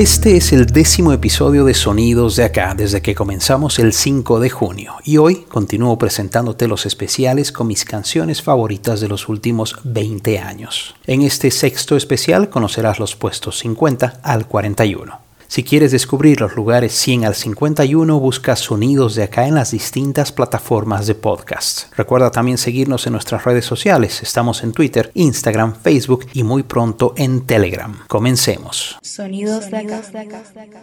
[0.00, 4.48] Este es el décimo episodio de Sonidos de acá desde que comenzamos el 5 de
[4.48, 10.38] junio y hoy continúo presentándote los especiales con mis canciones favoritas de los últimos 20
[10.38, 10.94] años.
[11.06, 15.29] En este sexto especial conocerás los puestos 50 al 41.
[15.50, 20.30] Si quieres descubrir los lugares 100 al 51, busca sonidos de acá en las distintas
[20.30, 21.92] plataformas de podcast.
[21.96, 24.22] Recuerda también seguirnos en nuestras redes sociales.
[24.22, 27.98] Estamos en Twitter, Instagram, Facebook y muy pronto en Telegram.
[28.06, 28.96] Comencemos.
[29.02, 30.02] Sonidos de acá.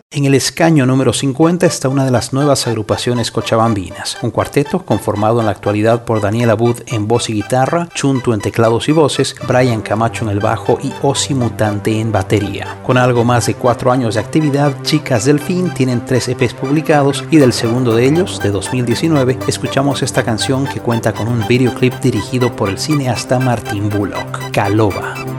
[0.10, 5.42] En el escaño número 50 está una de las nuevas agrupaciones cochabambinas, un cuarteto conformado
[5.42, 9.36] en la actualidad por Daniel Abud en voz y guitarra, Chuntu en teclados y voces,
[9.46, 12.82] Brian Camacho en el bajo y Osi Mutante en batería.
[12.86, 17.26] Con algo más de cuatro años de actividad, Chicas del Fin tienen tres EPs publicados
[17.30, 21.94] y del segundo de ellos, de 2019, escuchamos esta canción que cuenta con un videoclip
[21.96, 25.37] dirigido por el cineasta Martin Bullock, Caloba.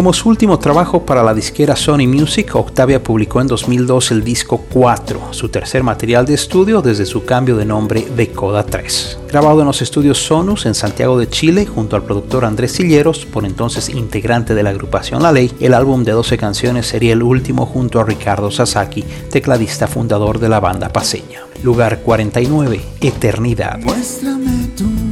[0.00, 4.64] Como su último trabajo para la disquera Sony Music, Octavia publicó en 2002 el disco
[4.72, 9.18] 4, su tercer material de estudio desde su cambio de nombre de Coda 3.
[9.28, 13.44] Grabado en los estudios Sonus en Santiago de Chile junto al productor Andrés Silleros, por
[13.44, 17.66] entonces integrante de la agrupación La Ley, el álbum de 12 canciones sería el último
[17.66, 21.42] junto a Ricardo Sasaki, tecladista fundador de la banda paseña.
[21.62, 23.78] Lugar 49, Eternidad.
[24.22, 25.09] no nos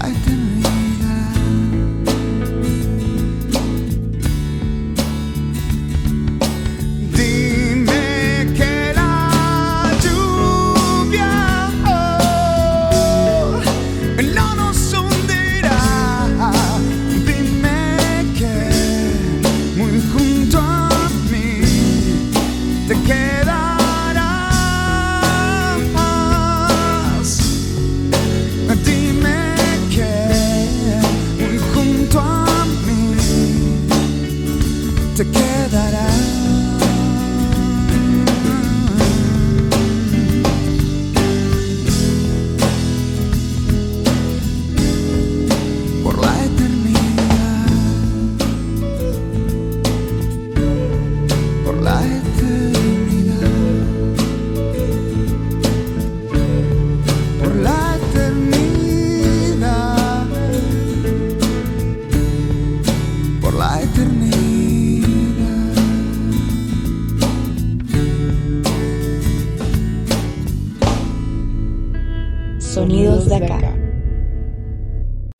[0.00, 0.73] I can't.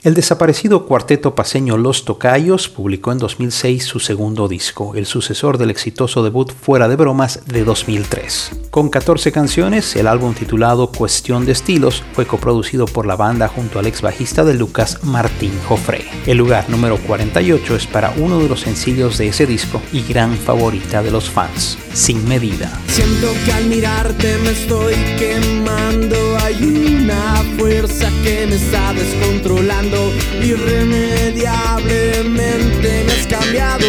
[0.04, 5.70] El desaparecido cuarteto paseño Los Tocayos publicó en 2006 su segundo disco, el sucesor del
[5.70, 8.50] exitoso debut Fuera de Bromas de 2003.
[8.70, 13.78] Con 14 canciones, el álbum titulado Cuestión de Estilos fue coproducido por la banda junto
[13.78, 16.04] al ex bajista de Lucas Martín Joffre.
[16.26, 20.36] El lugar número 48 es para uno de los sencillos de ese disco y gran
[20.36, 22.78] favorita de los fans, Sin Medida.
[22.88, 29.93] Siento que al mirarte me estoy quemando, hay una fuerza que me está descontrolando
[30.42, 33.86] irremediablemente me has cambiado.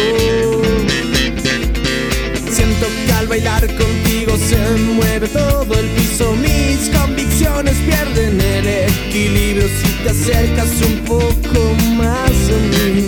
[2.50, 4.56] Siento que al bailar contigo se
[4.94, 12.30] mueve todo el piso, mis convicciones pierden el equilibrio si te acercas un poco más
[12.30, 13.06] a mí.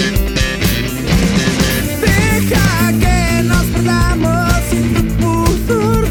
[2.00, 5.46] Deja que nos perdamos sin tu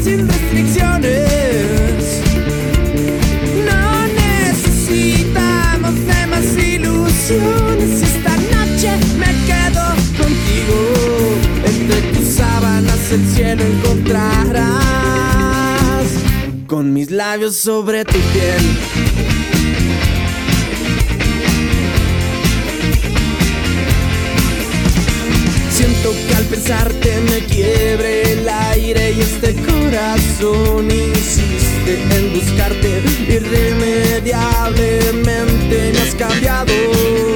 [0.02, 0.28] sin
[16.68, 18.60] Con mis labios sobre tu piel.
[25.70, 35.92] Siento que al pensarte me quiebre el aire y este corazón insiste en buscarte irremediablemente
[35.94, 37.27] me has cambiado.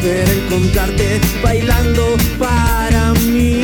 [0.00, 3.60] Poder encontrarte bailando para mí.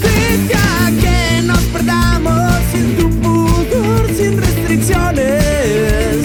[0.00, 6.24] Deja que nos perdamos sin tu pudor, sin restricciones.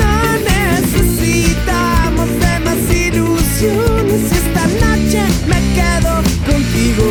[0.00, 4.32] No necesitamos de más ilusiones.
[4.32, 6.12] Esta noche me quedo
[6.50, 7.06] contigo.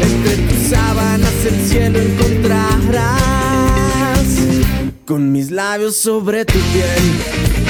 [0.00, 3.14] Entre tus sábanas el cielo encontrarás.
[5.04, 7.63] Con mis labios sobre tu piel.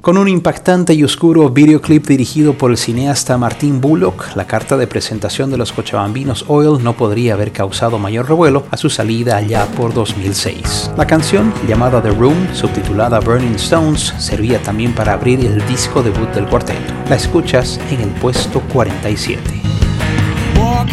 [0.00, 4.86] Con un impactante y oscuro videoclip dirigido por el cineasta Martin Bullock, la carta de
[4.86, 9.66] presentación de los cochabambinos Oil no podría haber causado mayor revuelo a su salida allá
[9.76, 10.92] por 2006.
[10.96, 16.30] La canción, llamada The Room, subtitulada Burning Stones, servía también para abrir el disco debut
[16.30, 16.92] del cuarteto.
[17.08, 19.42] La escuchas en el puesto 47.
[20.56, 20.90] Walk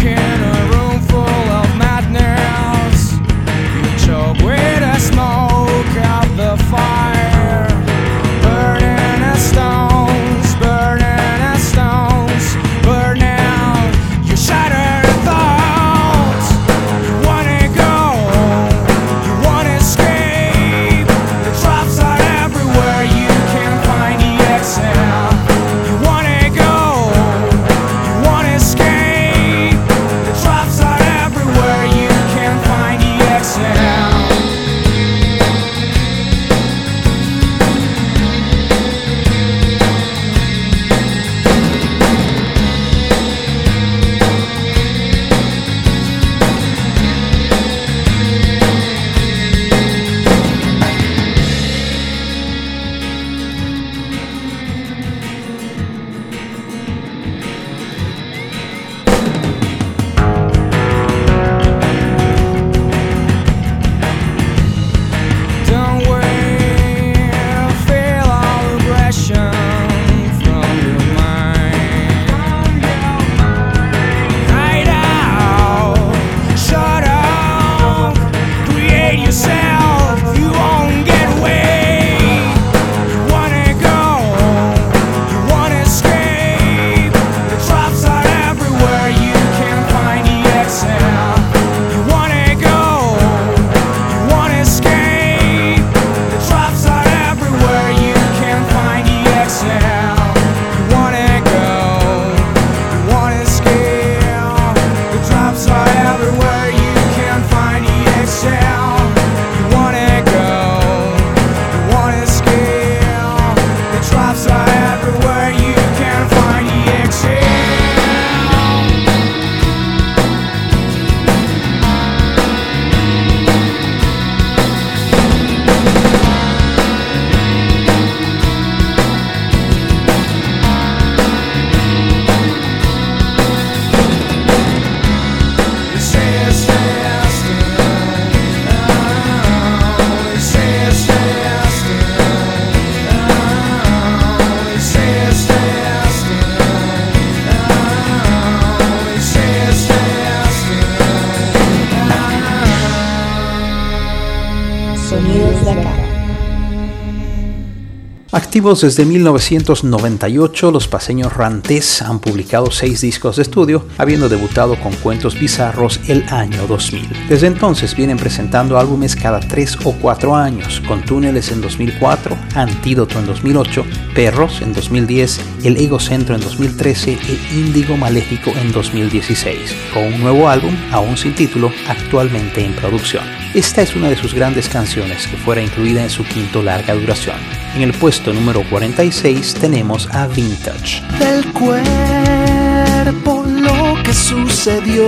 [158.57, 164.93] Activos desde 1998, los paseños Rantes han publicado seis discos de estudio, habiendo debutado con
[164.95, 167.07] Cuentos Bizarros el año 2000.
[167.29, 173.19] Desde entonces vienen presentando álbumes cada tres o cuatro años, con Túneles en 2004, Antídoto
[173.19, 173.85] en 2008,
[174.15, 180.49] Perros en 2010, El Egocentro en 2013 e Índigo Maléfico en 2016, con un nuevo
[180.49, 183.23] álbum, aún sin título, actualmente en producción.
[183.53, 187.37] Esta es una de sus grandes canciones que fuera incluida en su quinto larga duración.
[187.77, 191.03] En el puesto número 46 tenemos a Vintage.
[191.19, 195.07] Del cuerpo lo que sucedió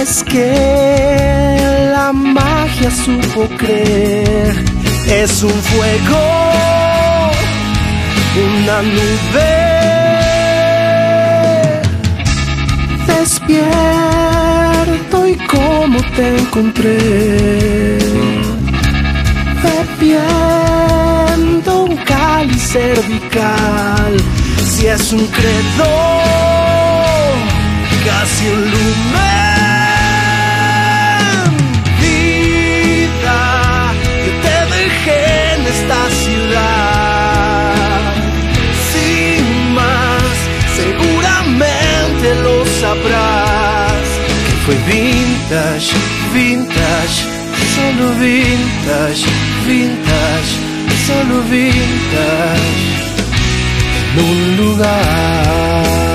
[0.00, 4.64] es que la magia supo creer.
[5.08, 7.30] Es un fuego,
[8.64, 9.52] una nube.
[13.06, 13.58] Despierto
[15.28, 17.98] y cómo te encontré
[19.62, 24.16] bebiendo un cáliz cervical.
[24.64, 25.90] Si es un credo,
[28.04, 29.42] casi un lumen.
[34.26, 35.22] Yo te dejé
[35.54, 38.02] en esta ciudad.
[38.92, 40.32] Sin más,
[40.76, 44.06] seguramente lo sabrás.
[44.46, 45.90] Que fue vintage,
[46.34, 47.18] vintage
[47.74, 49.24] solo vintage,
[49.66, 50.52] vintage,
[51.06, 52.92] solo vintage
[53.96, 56.11] en un lugar.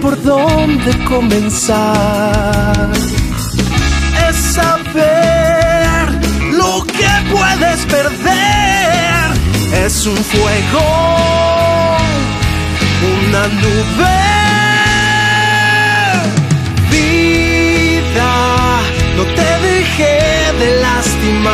[0.00, 2.90] Por dónde comenzar.
[4.28, 6.08] Es saber
[6.52, 9.30] lo que puedes perder.
[9.84, 11.96] Es un fuego,
[13.18, 14.20] una nube.
[16.90, 18.32] Vida,
[19.16, 20.18] no te dejé
[20.58, 21.50] de lastimar.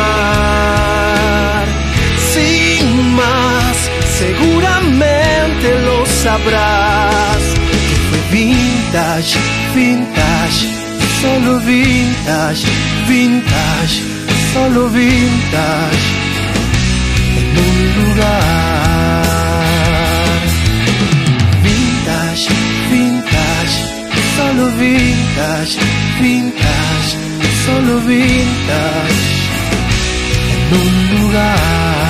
[2.33, 2.85] Sin
[3.15, 3.77] más,
[4.19, 7.56] seguramente lo sabrás
[8.31, 9.37] vintage,
[9.73, 10.67] vintage,
[11.21, 12.65] solo vintage,
[13.07, 14.01] vintage,
[14.53, 16.05] solo vintage
[17.37, 19.23] en un lugar.
[21.63, 22.47] Vintage,
[22.91, 23.75] vintage,
[24.35, 25.77] solo vintage,
[26.19, 27.09] vintage,
[27.65, 29.23] solo vintage
[30.51, 32.06] en un lugar.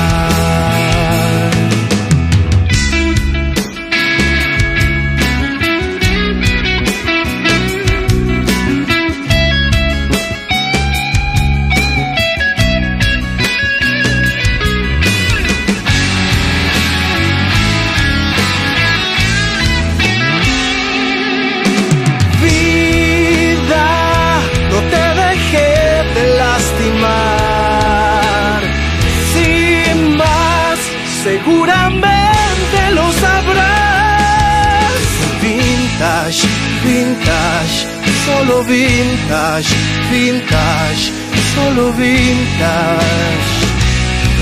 [31.38, 35.00] Seguramente lo sabrás.
[35.41, 36.48] Vintage,
[36.84, 37.77] vintage,
[38.25, 39.76] solo vintage,
[40.12, 41.12] vintage,
[41.54, 43.56] solo vintage.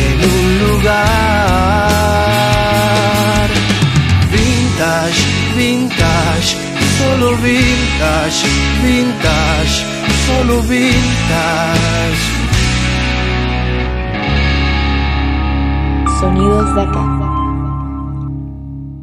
[0.08, 0.96] En un lugar.
[4.32, 5.22] Vintage,
[5.56, 6.50] vintage,
[6.98, 8.48] solo vintage,
[8.84, 9.76] vintage,
[10.28, 12.35] solo vintage.
[16.20, 17.15] Sonidos de acá.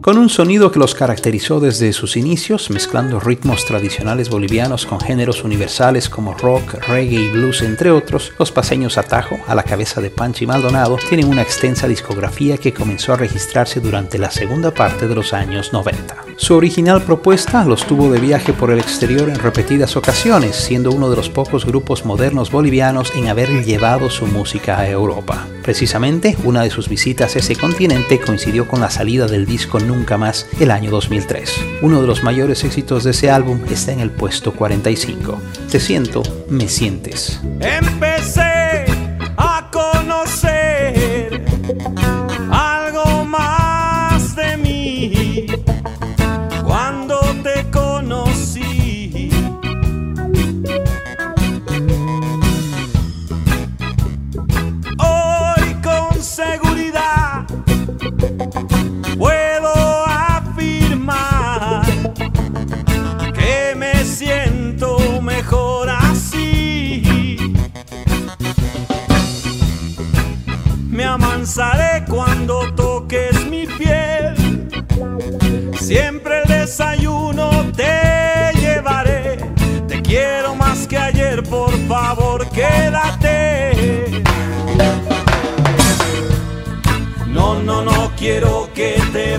[0.02, 5.44] Con un sonido que los caracterizó desde sus inicios, mezclando ritmos tradicionales bolivianos con géneros
[5.44, 10.10] universales como rock, reggae y blues, entre otros, los paseños Atajo, a la cabeza de
[10.10, 15.14] Panchi Maldonado, tienen una extensa discografía que comenzó a registrarse durante la segunda parte de
[15.14, 16.16] los años 90.
[16.36, 21.10] Su original propuesta los tuvo de viaje por el exterior en repetidas ocasiones, siendo uno
[21.10, 25.46] de los pocos grupos modernos bolivianos en haber llevado su música a Europa.
[25.62, 30.16] Precisamente, una de sus visitas a ese continente coincidió con la salida del disco Nunca
[30.16, 31.54] Más el año 2003.
[31.82, 35.38] Uno de los mayores éxitos de ese álbum está en el puesto 45.
[35.70, 37.40] Te siento, me sientes.
[37.60, 38.91] Empecé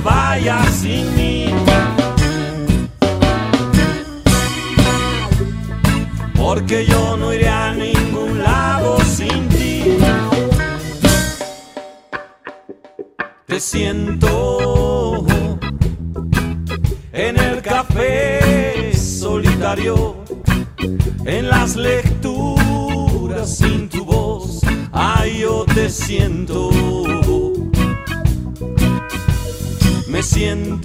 [0.04, 1.46] vayas sin mí.
[6.36, 9.98] Porque yo no iré a ningún lado sin ti.
[13.48, 15.26] Te siento
[17.12, 20.18] en el café solitario,
[21.26, 24.62] en las lecturas sin tu voz.
[24.92, 27.13] Ay, yo te siento.
[30.24, 30.80] Sientes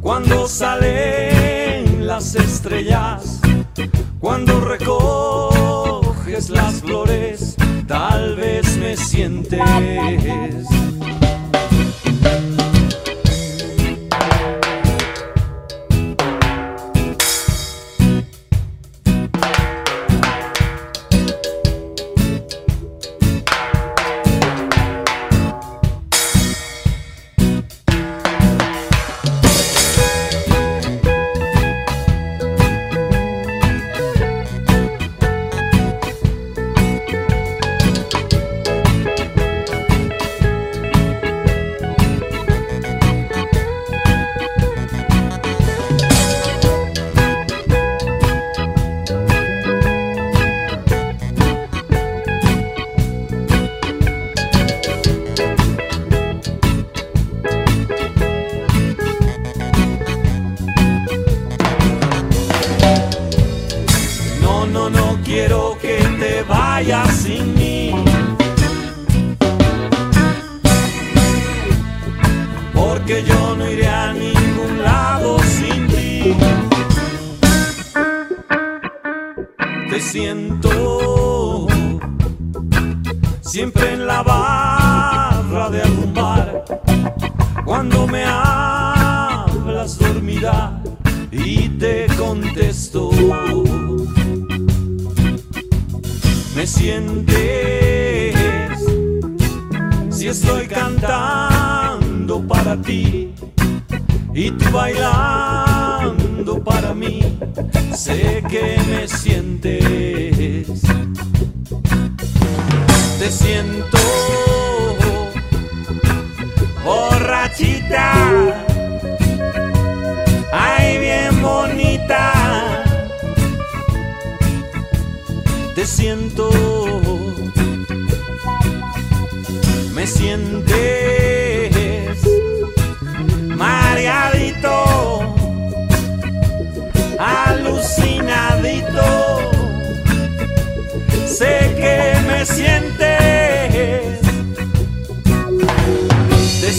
[0.00, 3.40] cuando salen las estrellas,
[4.18, 7.54] cuando recoges las flores,
[7.86, 9.60] tal vez me sientes.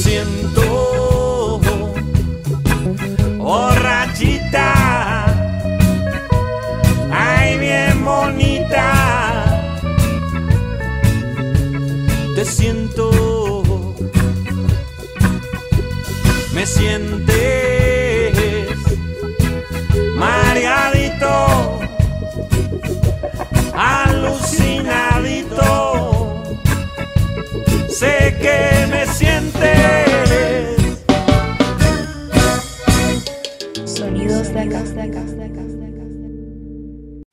[0.03, 0.68] Siento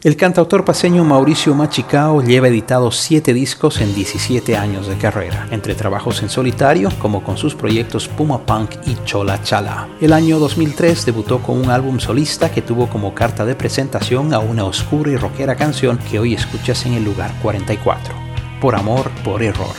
[0.06, 5.74] El cantautor paseño Mauricio Machicao lleva editados 7 discos en 17 años de carrera, entre
[5.74, 9.88] trabajos en solitario como con sus proyectos Puma Punk y Chola Chala.
[10.00, 14.38] El año 2003 debutó con un álbum solista que tuvo como carta de presentación a
[14.38, 18.14] una oscura y rockera canción que hoy escuchas en el lugar 44,
[18.60, 19.74] Por amor, por error.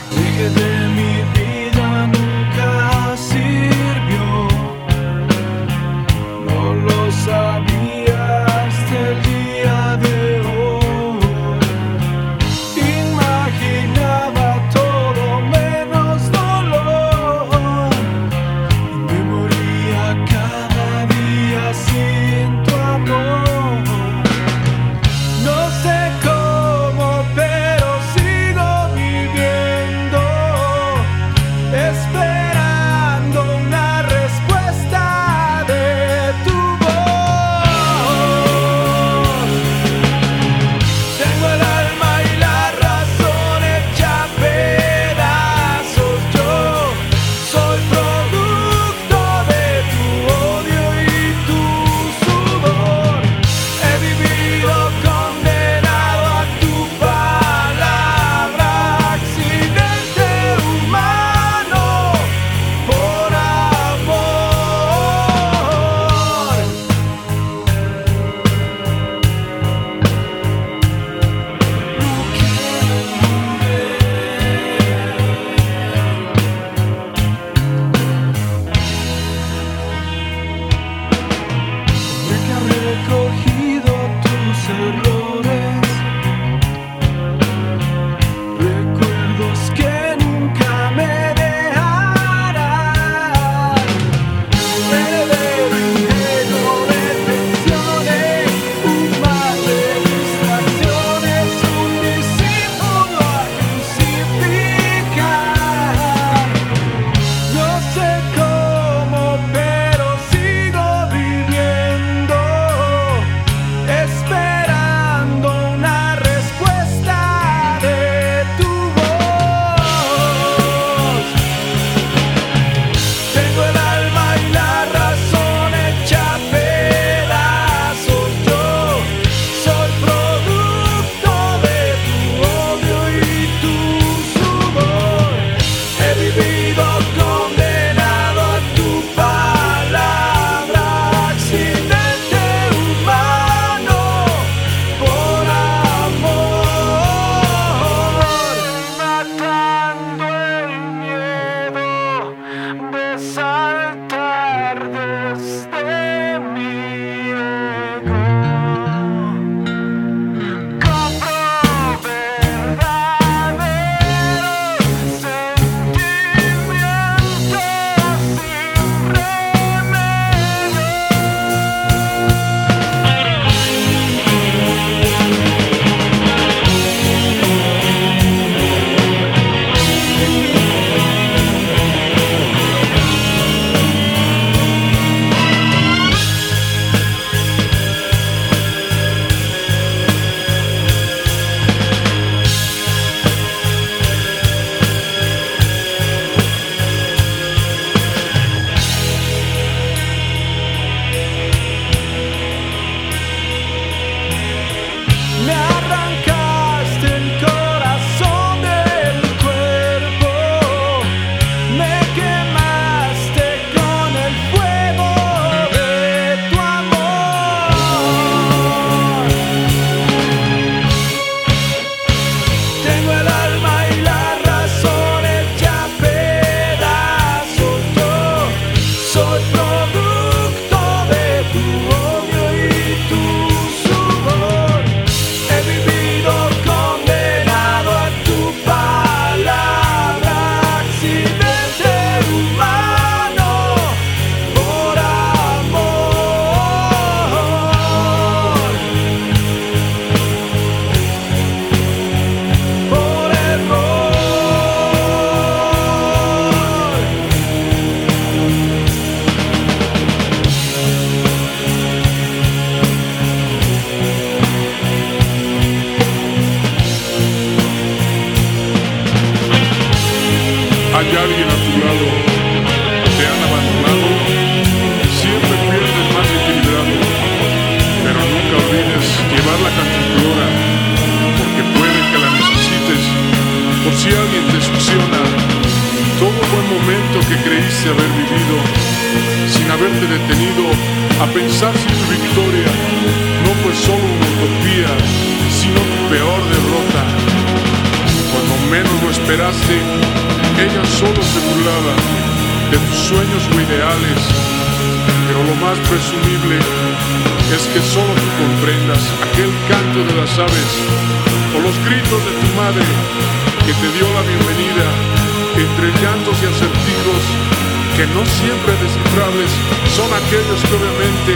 [318.38, 319.50] siempre descifrables
[319.94, 321.32] son aquellos que obviamente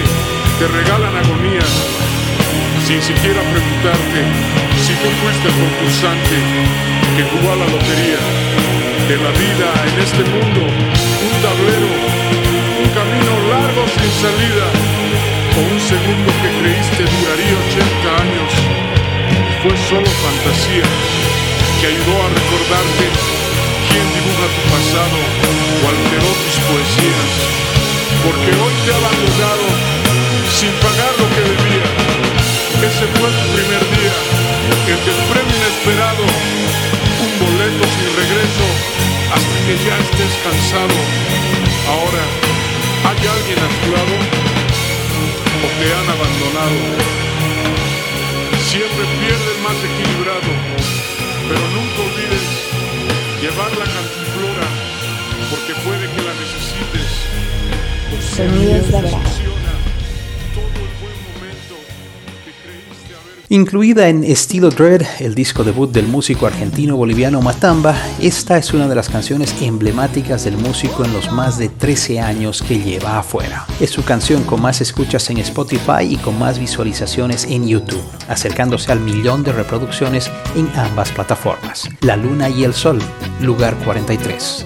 [0.58, 1.72] te regalan agonías
[2.86, 4.20] sin siquiera preguntarte
[4.84, 6.36] si tú fuiste el concursante
[7.16, 8.22] que jugó a la lotería.
[9.08, 11.90] De la vida en este mundo, un tablero,
[12.82, 14.66] un camino largo sin salida,
[15.56, 18.50] o un segundo que creíste duraría 80 años,
[19.62, 20.86] fue solo fantasía
[21.80, 23.04] que ayudó a recordarte
[23.90, 25.18] quién dibuja tu pasado
[25.82, 27.30] cual quedó tus poesías,
[28.22, 29.66] porque hoy te ha abandonado
[30.46, 31.86] sin pagar lo que debía.
[32.86, 34.14] Ese fue tu primer día,
[34.94, 38.66] el del premio inesperado, un boleto sin regreso,
[39.34, 40.98] hasta que ya estés cansado.
[41.90, 42.22] Ahora,
[43.06, 44.14] ¿hay alguien a tu lado
[45.62, 46.78] o te han abandonado?
[48.70, 50.50] Siempre pierdes más equilibrado,
[51.50, 52.46] pero nunca olvides
[53.42, 54.91] llevar la cantiflora
[55.50, 57.22] porque puede que la necesites.
[58.36, 59.52] De.
[63.52, 68.88] Incluida en Estilo Dread, el disco debut del músico argentino boliviano Matamba, esta es una
[68.88, 73.66] de las canciones emblemáticas del músico en los más de 13 años que lleva afuera.
[73.78, 78.90] Es su canción con más escuchas en Spotify y con más visualizaciones en YouTube, acercándose
[78.90, 81.90] al millón de reproducciones en ambas plataformas.
[82.00, 83.00] La Luna y el Sol,
[83.38, 84.64] lugar 43.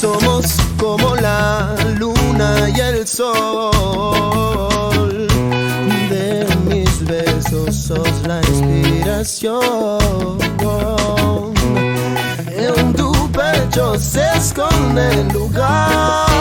[0.00, 3.36] Somos como la luna y el sol.
[6.08, 9.58] De mis besos sos la inspiración.
[12.46, 16.38] En tu pecho se esconde el lugar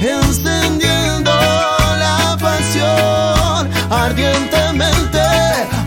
[0.00, 1.30] encendiendo
[1.98, 5.20] la pasión ardientemente,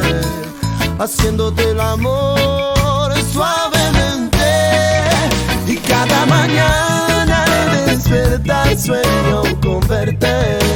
[0.99, 4.37] haciéndote el amor suavemente.
[5.67, 7.45] Y cada mañana
[7.87, 10.76] despertar sueño con verte.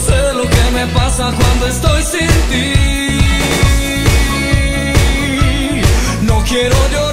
[0.06, 2.74] sé lo que me pasa cuando estoy sin ti.
[6.22, 7.07] No quiero llorar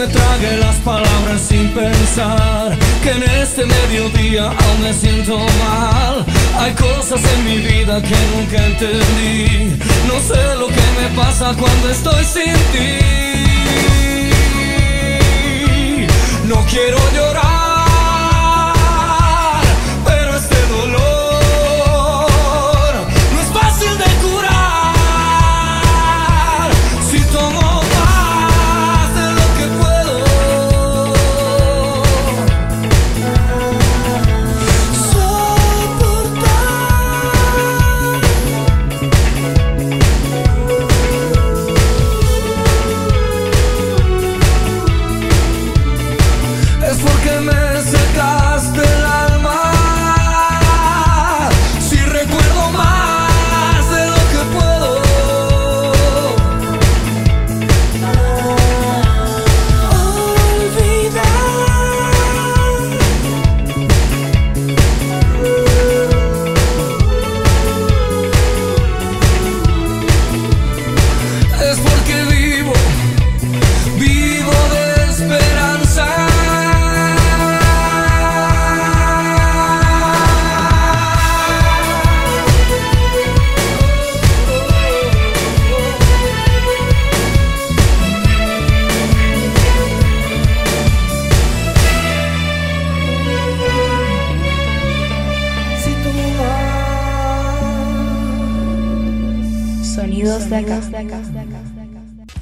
[0.00, 6.24] me trague las palabras sin pensar que en este mediodía aún me siento mal.
[6.58, 9.76] Hay cosas en mi vida que nunca entendí.
[10.08, 12.98] No sé lo que me pasa cuando estoy sin ti.
[16.46, 17.49] No quiero llorar.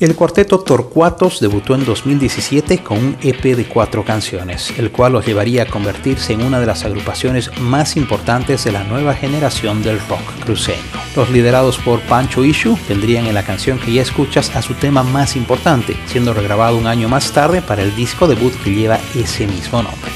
[0.01, 5.27] El cuarteto Torcuatos debutó en 2017 con un EP de cuatro canciones, el cual los
[5.27, 9.99] llevaría a convertirse en una de las agrupaciones más importantes de la nueva generación del
[10.09, 10.79] rock cruceño.
[11.17, 15.03] Los liderados por Pancho Ishu tendrían en la canción que ya escuchas a su tema
[15.03, 19.49] más importante, siendo regrabado un año más tarde para el disco debut que lleva ese
[19.49, 20.13] mismo nombre.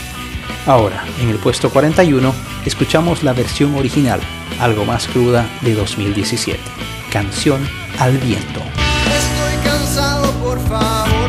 [0.66, 2.32] Ahora, en el puesto 41,
[2.64, 4.20] escuchamos la versión original,
[4.60, 6.60] algo más cruda, de 2017,
[7.12, 8.60] Canción al Viento.
[8.60, 11.21] Estoy cansado, por favor,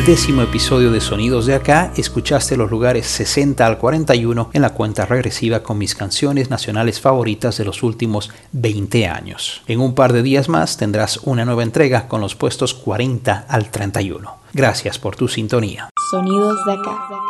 [0.00, 4.70] el décimo episodio de Sonidos de Acá, escuchaste los lugares 60 al 41 en la
[4.70, 9.62] cuenta regresiva con mis canciones nacionales favoritas de los últimos 20 años.
[9.66, 13.70] En un par de días más tendrás una nueva entrega con los puestos 40 al
[13.70, 14.36] 31.
[14.54, 15.90] Gracias por tu sintonía.
[16.10, 17.29] Sonidos de acá.